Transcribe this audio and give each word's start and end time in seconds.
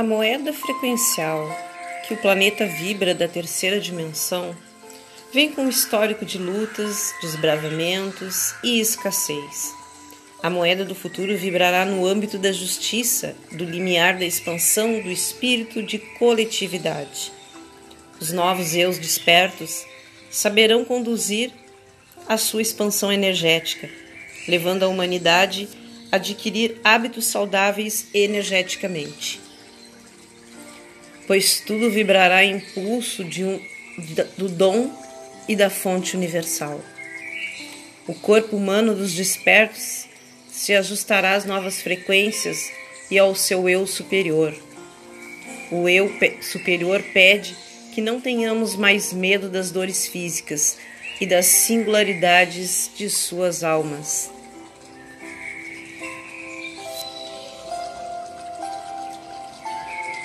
A 0.00 0.02
moeda 0.02 0.50
frequencial 0.50 1.46
que 2.08 2.14
o 2.14 2.16
planeta 2.16 2.64
vibra 2.64 3.14
da 3.14 3.28
terceira 3.28 3.78
dimensão 3.78 4.56
vem 5.30 5.52
com 5.52 5.64
um 5.64 5.68
histórico 5.68 6.24
de 6.24 6.38
lutas, 6.38 7.12
desbravamentos 7.20 8.54
e 8.64 8.80
escassez. 8.80 9.74
A 10.42 10.48
moeda 10.48 10.86
do 10.86 10.94
futuro 10.94 11.36
vibrará 11.36 11.84
no 11.84 12.06
âmbito 12.06 12.38
da 12.38 12.50
justiça, 12.50 13.36
do 13.52 13.66
limiar 13.66 14.16
da 14.16 14.24
expansão 14.24 15.02
do 15.02 15.10
espírito 15.10 15.82
de 15.82 15.98
coletividade. 15.98 17.30
Os 18.18 18.32
novos 18.32 18.74
eus 18.74 18.98
despertos 18.98 19.84
saberão 20.30 20.82
conduzir 20.82 21.52
a 22.26 22.38
sua 22.38 22.62
expansão 22.62 23.12
energética, 23.12 23.86
levando 24.48 24.82
a 24.82 24.88
humanidade 24.88 25.68
a 26.10 26.16
adquirir 26.16 26.80
hábitos 26.82 27.26
saudáveis 27.26 28.06
energeticamente 28.14 29.49
pois 31.30 31.60
tudo 31.60 31.88
vibrará 31.88 32.42
em 32.42 32.56
impulso 32.56 33.22
de 33.22 33.44
um, 33.44 33.60
do 34.36 34.48
dom 34.48 34.90
e 35.48 35.54
da 35.54 35.70
fonte 35.70 36.16
universal. 36.16 36.80
O 38.04 38.14
corpo 38.14 38.56
humano 38.56 38.96
dos 38.96 39.14
despertos 39.14 40.08
se 40.50 40.74
ajustará 40.74 41.36
às 41.36 41.44
novas 41.44 41.80
frequências 41.80 42.72
e 43.08 43.16
ao 43.16 43.32
seu 43.36 43.68
eu 43.68 43.86
superior. 43.86 44.52
O 45.70 45.88
eu 45.88 46.12
superior 46.42 47.00
pede 47.12 47.56
que 47.94 48.00
não 48.00 48.20
tenhamos 48.20 48.74
mais 48.74 49.12
medo 49.12 49.48
das 49.48 49.70
dores 49.70 50.08
físicas 50.08 50.78
e 51.20 51.26
das 51.26 51.46
singularidades 51.46 52.90
de 52.96 53.08
suas 53.08 53.62
almas. 53.62 54.32